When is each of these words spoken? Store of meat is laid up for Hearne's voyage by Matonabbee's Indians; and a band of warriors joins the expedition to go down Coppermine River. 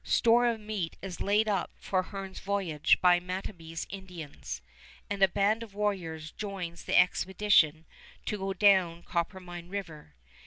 Store 0.03 0.47
of 0.47 0.59
meat 0.59 0.97
is 1.03 1.21
laid 1.21 1.47
up 1.47 1.69
for 1.75 2.01
Hearne's 2.01 2.39
voyage 2.39 2.99
by 3.01 3.19
Matonabbee's 3.19 3.85
Indians; 3.91 4.63
and 5.11 5.21
a 5.21 5.27
band 5.27 5.61
of 5.61 5.75
warriors 5.75 6.31
joins 6.31 6.85
the 6.85 6.97
expedition 6.99 7.85
to 8.25 8.39
go 8.39 8.51
down 8.51 9.03
Coppermine 9.03 9.69
River. 9.69 10.15